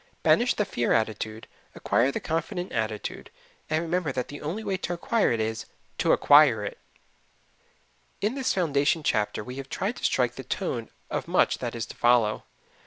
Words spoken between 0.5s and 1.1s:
the fear